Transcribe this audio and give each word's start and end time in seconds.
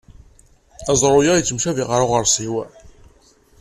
Aẓru-a 0.91 1.33
yettemcabi 1.37 1.83
ar 1.93 2.01
uɣersiw. 2.05 2.53